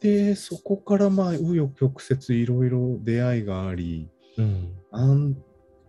[0.00, 4.72] で、そこからまあ、紆余曲折いろいろ出会いがあり、うん。
[4.90, 5.36] あん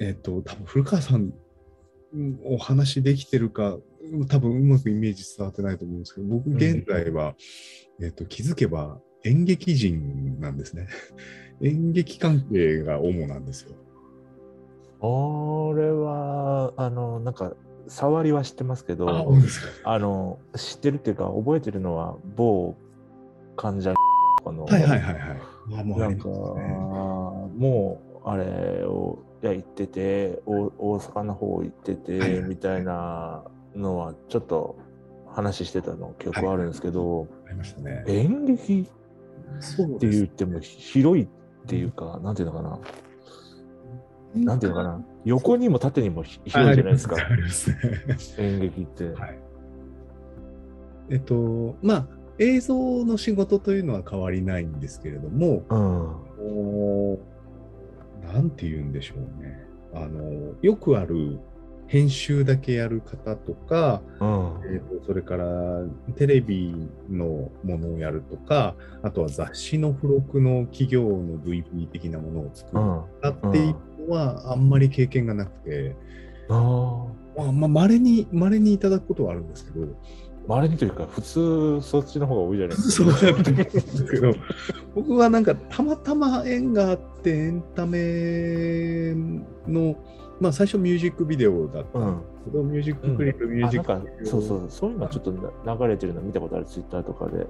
[0.00, 1.32] えっ、と、多分古川さん
[2.14, 3.76] うんお話できてるか、
[4.28, 7.34] 多分うまくイメージ伝わってないと思うんですけど、僕現在は、
[8.00, 10.88] えっ、と、気づけば演劇人なんですね。
[11.60, 13.74] 演劇関係が主なんですよ。
[15.00, 17.54] 俺は、あの、なんか、
[17.88, 19.92] 触りは知ってますけあ、ど、そうですか？
[19.92, 22.76] あの、知ってるっていうか、覚えてるのは、某
[23.58, 23.92] 患者
[24.38, 25.40] とかの、はいはいはいはい。
[25.80, 26.32] あもうあなんか、ね
[27.58, 33.44] もう、あれを、いや、行ってて、お大阪の方行ってて、みたいな
[33.74, 34.78] のは、ちょっと
[35.26, 38.04] 話してたの記憶はあるんですけど、ありましたね。
[38.06, 41.28] 演劇って言っても広いっ
[41.66, 42.78] ていうか、なんていうのかな、
[44.34, 47.16] なんていうのかな、横にも縦にもひ広いじゃないですか、
[47.50, 47.76] すね。
[48.38, 49.10] 演劇って。
[49.10, 49.38] はい。
[51.10, 55.62] えっと、まあ、映像の仕事というのは変わりないんですけれども、うん。
[56.36, 57.20] こ
[58.22, 59.64] うなんて言うんでしょうね。
[59.94, 61.38] あの、よくある
[61.86, 64.60] 編集だけやる方とか、うん。
[64.66, 65.46] えーとそれから
[66.16, 66.74] テレビ
[67.10, 73.04] のものをやるとか、あとは雑誌の付録の企業の VP 的なものを作るうん。
[73.22, 75.96] とかっていうのはあんまり経験がなくて、
[76.50, 79.86] あまあ、まあ、稀に、稀にいただくことはあるんですけど、
[80.48, 80.58] あ。
[80.58, 83.32] あれにというか、普通そっちの方が多いじゃないですそうか。
[83.32, 84.34] なんですけど、
[84.94, 89.14] 僕はなんかたまたま縁があってエンタメ
[89.66, 89.96] の、
[90.40, 97.46] まあ最初ミュージックビデオだったんですけど、ミュージッククリップ、ミュージックビデオそうそうそういうのちょっとな流れてるの見たことあるツイッターとかで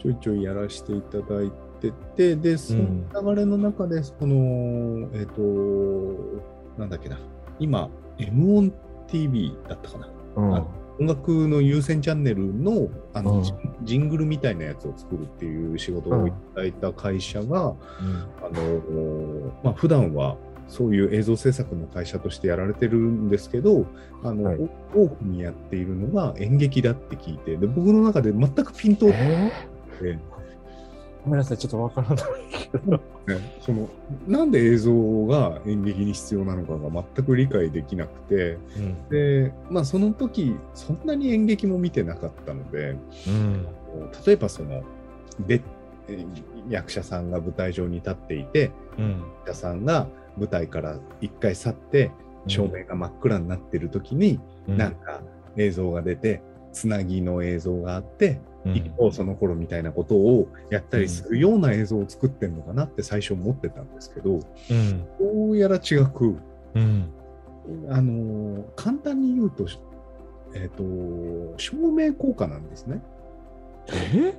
[0.00, 1.50] ちょいちょいやらせていただい
[1.80, 5.42] てて、で、その流れの中で、その、えっ、と、
[6.78, 7.18] なんだっけな、
[7.58, 10.08] 今、M1TV だったかな。
[10.36, 13.42] うんあ音楽の優先チャンネルのあの、うん。
[13.42, 17.74] ジジングルみたいなやつを作るっていう仕事をいただいた会社が、あ
[18.52, 20.36] のまあ普段は
[20.68, 23.86] そういう映像制作の会社としてやられてるんですけど、
[24.22, 24.70] あのはい。
[24.94, 29.50] お多くにやっているのが演劇だって聞いて、で僕の中で全くピントをえ
[30.00, 30.33] て、ー
[31.24, 32.18] ごめんなさいちょっとわからない
[32.50, 32.92] けど。
[33.26, 33.88] ね、その
[34.28, 39.08] なんで映像が演劇に必要なのかが全く理解できなくて、うん。
[39.08, 42.96] でまあ、その時そんなに演劇も見てなかったので、
[43.26, 43.66] うん。
[44.26, 44.82] 例えばその
[45.46, 45.62] で
[46.08, 46.26] えー
[46.70, 49.22] 役者さんが舞台上に立っていてうん。
[49.46, 50.06] 役者さんが
[50.36, 52.10] 舞台から一回去って
[52.46, 54.76] 照明が真っ暗になってる時に、うん。
[54.76, 55.22] なんか
[55.56, 56.42] 映像が出て
[56.74, 58.76] つなぎの映像があって、うん。
[58.76, 64.40] 一方その頃みたいなことをやったりするような映像を作ってんのかなって最初思ってたんですけど
[64.70, 65.06] うん。
[65.18, 66.36] どうやら違く
[66.74, 67.08] うん。
[67.88, 69.66] あのー簡単に言うと,、
[70.54, 73.00] えー、と照明効果なんですね。
[74.14, 74.34] え？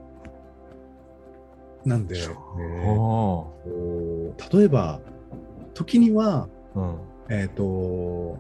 [1.86, 2.22] なんで、例
[4.64, 5.00] えば
[5.76, 6.98] 時には、うん。
[7.30, 8.40] えっと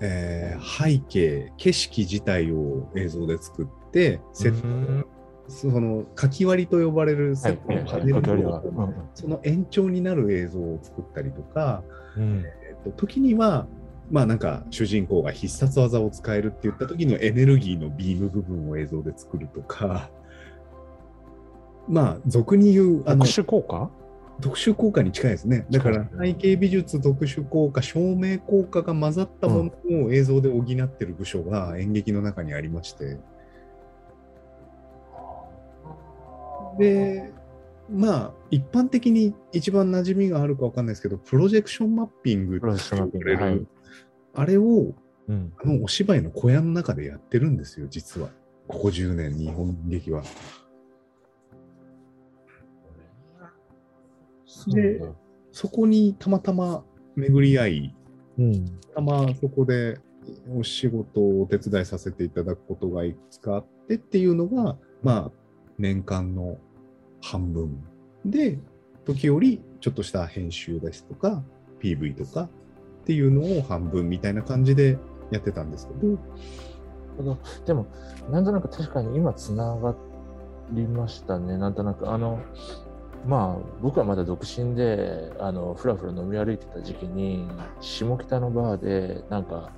[0.00, 4.66] えー背景景色自体を映像で作ってセット。
[4.66, 5.06] うん。
[5.48, 11.82] その書き割りと呼ばれるセットのパネル書き割りはをその延長になる映像を作ったりとか、
[12.16, 12.44] うん。
[12.68, 13.66] えっと時には
[14.10, 20.10] まあなんか主人公が必殺技を使えるって言った時のエネルギーのビーム部分を映像で作るとか。
[21.88, 23.90] まあ俗に言うあの特殊効果？
[24.40, 25.66] 特殊効果に近いですね。
[25.70, 33.18] だから背景美術、特殊効果、照明効果が混ざったものを映像で補ってる部署が演劇の中にありまして。
[36.78, 37.32] で、
[37.90, 43.66] まあ、一般的に一番馴染みがあるかわかんないですけど、プロジェクションマッピングって言われるはい
[44.34, 44.94] あれを
[45.28, 48.28] うんあのお芝居の小屋の中でやってるんですよ、実は。
[48.68, 50.22] ここ10年、日本劇は。
[54.68, 55.00] で
[55.52, 56.84] そこにたまたま
[57.16, 57.96] 巡り合い、
[58.38, 59.98] うんたまそこで
[60.56, 65.30] お仕事をお手伝いさせていただくことがいくつかあってっていうのが、まあ、
[65.78, 66.58] 年間の
[67.22, 67.82] 半分
[68.24, 68.58] で、
[69.04, 71.42] 時折ちょっとした編集ですとか、
[71.80, 72.48] PV とかっ
[73.04, 74.98] ていうのを半分みたいな感じで
[75.30, 76.18] やってたんですけど、
[77.16, 77.86] ほどでも、
[78.30, 79.94] なんとなく確かに今つなが
[80.72, 82.10] りましたね、なんとなく。
[82.10, 82.40] あの、
[83.26, 87.46] まあ、僕はまだ独身で、あの、ふらふら飲み歩いてた時期に、
[87.80, 89.72] 下北のバーで、なんか、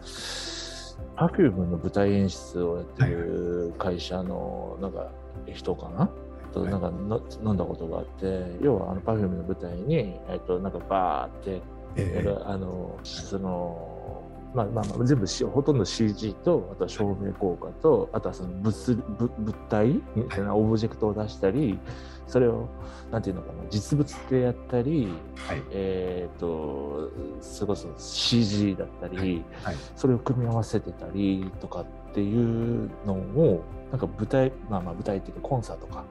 [1.17, 5.11] Perfume の舞台演出をやってる会社の、なんか、
[5.47, 6.11] 人かな？
[6.53, 6.71] と、はい。
[6.71, 11.63] なんかの、飲んだことがあって、要は、あの、Perfume の舞台に、えっと、なんか、バーって、
[11.97, 14.20] えやるあの、その、
[14.55, 21.79] まあまあまあ全部しほとんど CG とあとは照明効果とあとはその物物物体みたいなオブジェクトを出したり
[22.27, 22.69] それを
[23.11, 25.09] なんていうのかな実物でやったり、
[25.49, 25.63] はい。
[25.73, 27.11] えっ、と
[27.41, 29.77] それこそ CG だったり、はい。
[29.97, 36.05] それを組み合わせてたりとかっていうのをなんか舞台まあまあ舞台っていうかコンサートか、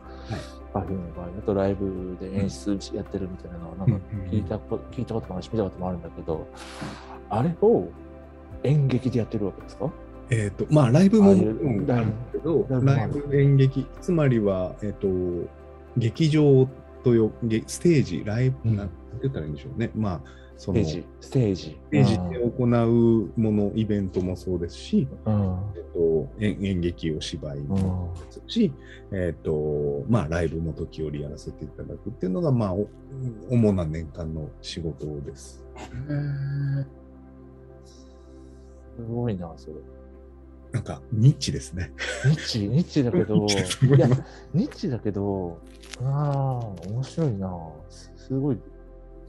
[0.74, 6.48] パフュームの場合だとライブで演出やってるみたいなのをなんか聞いたこ聞いたこともあるし見たこともあるんだけど
[7.30, 7.88] あれを
[8.64, 9.92] 演劇でやってるわけですか？
[10.32, 15.08] えっ、と、まあ、ライブもあるんですけど、ライブ演劇、つまりは、えっ、と、
[15.98, 16.68] 劇場
[17.04, 19.90] とよ、げステージ、ライブ、うんなんて言ったらいいんでしょうね。
[19.96, 20.22] まあ、
[20.56, 21.06] その、ステージ。
[21.22, 22.16] ステージ。
[22.30, 25.58] で行うもの、イベントもそうですし、うん。
[25.76, 28.72] えっと、演演劇を芝居うんもですし、
[29.12, 32.88] えっと、まあ、ライブも時折やらせていただくっていうのが、まあ、お
[33.50, 35.66] 主な年間の仕事です。
[39.00, 39.76] すごいなそれ。
[40.72, 41.92] なんか、ニッチですね。
[42.26, 44.08] ニッチニッチだけどいや
[44.54, 45.58] ニッチだけど
[46.04, 47.50] ああ面白いな。
[47.90, 48.58] すすごい。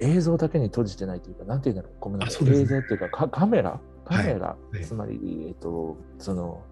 [0.00, 1.92] 映像だけに閉じてないというかなんていうんだろう。
[2.00, 2.58] ごめんなさい、ね。
[2.58, 3.80] 映像っていうかかカメラ？
[4.04, 4.84] カメラ、い。
[4.84, 6.62] つまりえっとその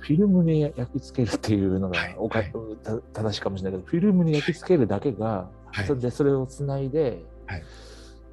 [0.00, 2.16] フィルムに焼き付けるっていうのがはい。
[2.18, 2.52] おか、はい。
[2.82, 5.86] た正しいかもしれないけどフィルムに焼き付けるだけが、はい。
[5.86, 7.62] それでそれをつないで、はい。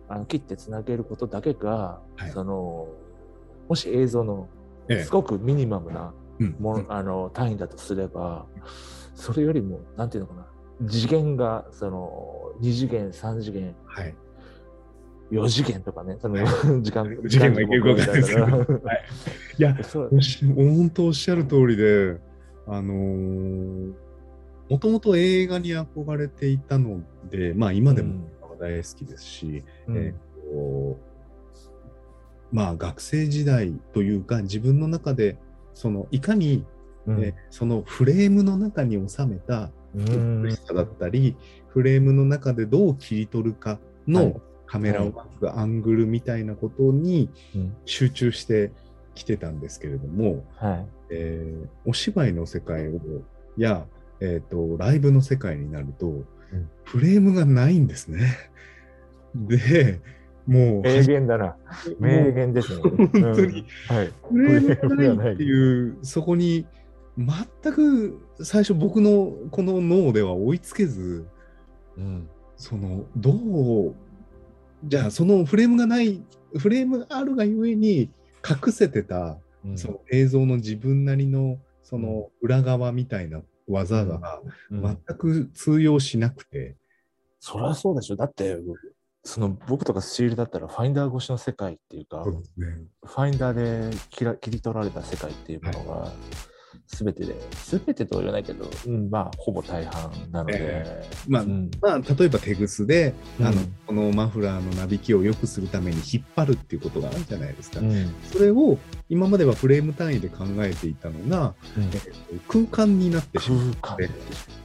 [0.09, 2.31] あの切ってつなげることだけが、はい。
[2.31, 2.87] その
[3.69, 4.47] もし映像の
[4.89, 5.03] ええ。
[5.03, 6.55] すごくミニマムなうん。
[6.59, 8.45] もの、あの単位だとすれば
[9.15, 10.45] それよりもなんていうのかな
[10.89, 14.15] 次元がその2次元3次元はい。
[15.31, 16.35] 4次元とかねその
[16.81, 18.67] 時間 次元がいけるかわかんないですけどはい。
[19.57, 19.77] いや、
[20.55, 22.19] 本当おっしゃる通りで、
[22.67, 23.93] あのー
[24.69, 28.27] もともと映画に憧れていたので、まあ今でも
[28.59, 29.97] 大好きですし、うん。
[29.97, 31.12] えーと
[32.53, 35.37] まあ学生時代というか自分の中で
[35.73, 36.63] そのいかに、
[37.07, 37.19] うん。
[37.21, 40.43] えーそのフレームの中に収めたうん。
[40.43, 41.35] 美しさだったり、
[41.67, 44.35] フレームの中でどう切り取るかはのい。
[44.65, 47.75] カメラワーク、アングルみたいなことにうん。
[47.85, 48.71] 集中して
[49.15, 50.87] きてたんですけれども、はい。
[51.09, 52.99] えーお芝居の世界を
[53.57, 53.85] や、
[54.19, 56.23] えー、とライブの世界になると、
[56.83, 58.37] フレームがないんですね。
[59.35, 59.99] で、
[60.45, 61.55] もう、名言だな。
[61.99, 62.81] 名言ですね。
[62.81, 63.95] 本当にうん。
[63.95, 64.13] はい。
[64.29, 66.65] フレームがないっていう、そこに
[67.17, 71.25] 全く最初僕のこの脳では追いつけず、
[71.97, 72.29] うん。
[72.57, 73.95] そのどう
[74.85, 76.21] じゃあそのフレームがない
[76.57, 78.09] フレームがあるがゆえに
[78.47, 79.77] 隠せてた、うん。
[79.77, 84.41] その映像の自分なりのその裏側みたいな技が
[84.71, 84.81] うん。
[84.81, 86.75] 全く通用しなくて、
[87.39, 88.15] そりゃそうでしょ。
[88.15, 88.57] だって
[89.25, 92.33] その僕とかスチールだったらファインダー越しの世界っていうか、ね。
[93.05, 96.11] ファインダーで切ら切り取られた世界っていうものが
[96.87, 97.35] 全てで、
[97.65, 101.71] 全てとは言わないけど、うん、まあほぼ大半なので、えまあうん。
[101.81, 107.79] まあ、例えばテグスで、あのうんこのマフラーのなびきを良くするために引っ張るっていうことがあるじゃないですか。
[107.79, 108.13] うん。
[108.23, 108.77] それを
[109.07, 111.83] 今まではフレーム単位で考えていたのが、うん。
[111.83, 112.13] えー
[112.47, 113.75] 空間になってしまう。
[113.81, 114.62] 空間はい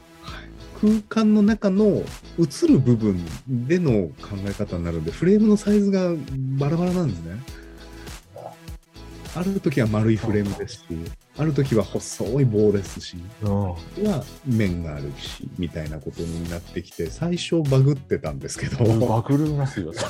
[0.80, 2.02] 空間の中の
[2.38, 6.14] 映る部分での考え方になるんで、フレームのサイズが
[6.58, 7.40] バラバラなんですね。
[9.34, 10.84] ある時は丸いフレームですし、
[11.36, 13.70] ある時は細い棒ですし、うん。
[13.70, 19.92] は面があるし、みたいなことになってきて、最初バグってたんですけど、バグりますよ。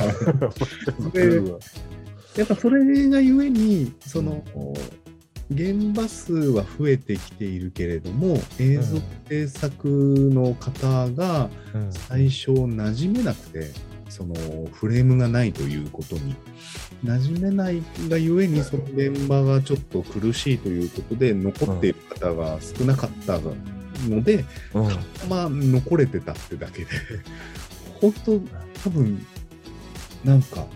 [2.37, 4.45] やっぱそれがゆえに、その、
[5.51, 9.89] 現場数は増えてきているけれども、映像制作
[10.33, 11.93] の方がうん。
[11.93, 13.71] 最初馴染めなくて、
[14.09, 14.35] その
[14.73, 16.35] フレームがないということに
[17.05, 23.39] 馴染めないがゆえに、その現場がちょっと苦しいということで、残っている方が少なかった
[24.09, 24.89] ので、うん。
[25.29, 26.87] まあ残れてたってだけで、
[28.01, 28.41] 本当、
[28.85, 29.25] 多分
[30.25, 30.67] なんか、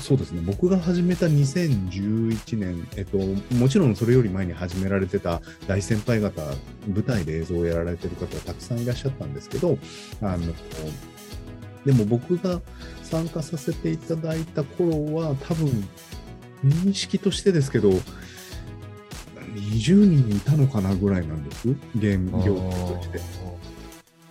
[0.00, 3.18] そうですね、僕が始めた2011年、えっと、
[3.56, 6.42] もちろんそれより前に始められてた大先輩方、
[6.86, 9.78] 舞台で映像をやられてる方たくさんいらっしゃったんですけど、
[10.22, 10.54] あの
[11.84, 12.60] でも僕が
[13.02, 15.88] 参加させていただいた頃は、多分
[16.64, 17.90] 認識としてですけど、
[19.54, 23.20] 20人いたのかなぐらいなんです、ゲーム業界として。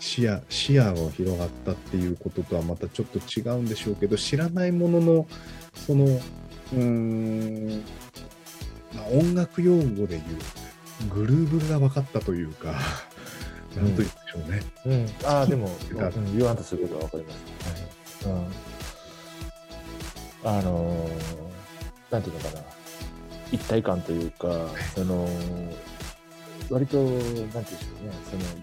[0.03, 5.27] 視野視野が広がったっていうこととはまたちょっと違うんでしょうけど知らないものの
[5.73, 7.83] そのうーん、
[8.93, 12.81] まあ、音楽用語で言うグルーブが分かったというか、なんと
[13.75, 14.61] 言うんでしょうね。
[14.85, 17.33] うん、ああ、でも、ううんん、言わんとすることはわかりま
[18.05, 18.27] す。
[18.27, 18.47] うん、
[20.49, 21.43] あのー
[22.11, 22.61] なんていうのかな、
[23.51, 24.47] 一体感というか、
[24.93, 25.27] その
[26.73, 27.59] 割と、なんていうんでしょ
[28.01, 28.13] うね、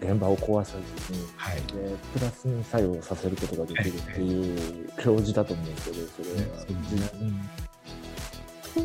[0.01, 0.73] その現場を壊さ
[1.07, 1.57] ずに、はい。
[1.57, 1.63] で
[2.13, 6.59] プラスに作用させることができるっていう教授だと思うんですけど、それは。
[6.59, 7.71] そうです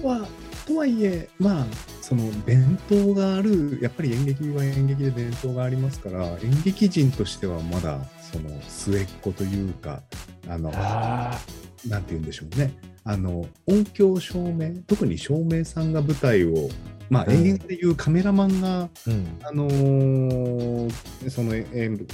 [0.01, 0.27] とは、
[0.67, 1.65] とはいえ、まあ、
[2.01, 7.99] その伝統がある、やっぱり演劇は演劇で伝統がありますから、演劇人としてはまだ、
[8.31, 10.01] その末っ子というか、
[10.47, 11.39] あの、あ
[11.87, 12.73] なんて言うんでしょうね。
[13.03, 16.69] あの、音響照明、特に照明さんが舞台を、
[17.09, 17.47] まあ、うん。
[17.47, 19.37] 映画でいうカメラマンが、ーうん。
[19.43, 21.65] あのーその映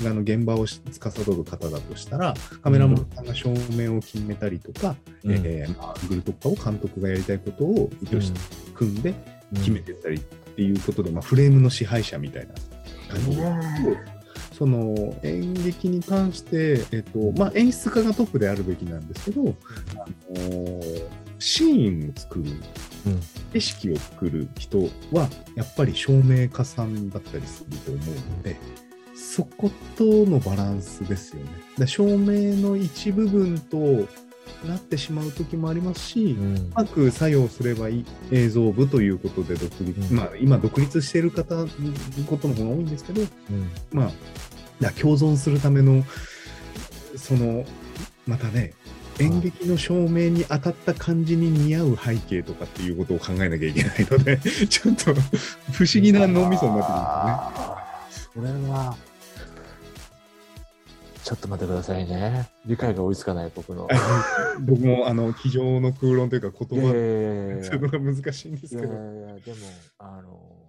[0.03, 0.86] 画の現場を司
[1.25, 5.31] る方だとしたら、カメラマンさんが照明を決めたりとか、うん。
[5.31, 8.39] えーまあ、グルとかを監督がやりたいことを意図して
[8.74, 9.13] 組んで
[9.55, 12.53] 決めてったりっていうことで、まあ、フレームの支配者みたいな
[13.10, 13.43] 感じで、
[14.57, 22.62] その演劇に関して、えっとまあ、演出家がトップであるべきなんですけど、あのーシーンを作る、うん
[23.53, 24.79] 景色を作る人
[25.12, 28.58] はやっぱり照明家さんだったりすると思うので、
[29.15, 31.43] そことのバランスですよ
[31.77, 31.88] ね。
[31.88, 34.08] 照明の一部分と
[34.67, 36.58] なってしまう時もありますし、うん。
[36.58, 40.17] うまく作用すればいい映像部ということで独立、うん。
[40.17, 41.67] まあ今独立している方の
[42.27, 43.27] ことの方が多いんですけど、うん。
[43.93, 44.12] ま
[44.84, 46.03] あ、共存するための、
[47.15, 47.65] その、
[48.25, 48.74] またね、
[49.22, 54.38] 演劇の照明に当たった感じに似合う背景とかっていうことを考えなきゃいけないので、
[54.68, 55.13] ちょっと
[55.72, 58.96] 不思議な脳みそになってあーそれは、
[61.24, 62.50] ちょっと待ってくださいね。
[62.66, 63.88] 理解が追いつかない僕の。
[64.62, 66.88] 僕も、あの、机上の空論というか言葉
[67.88, 68.94] が 難しいんですいけど。
[68.94, 69.58] やいやいや、でも、
[70.00, 70.61] あの、